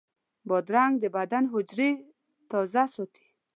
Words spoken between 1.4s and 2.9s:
حجرې تازه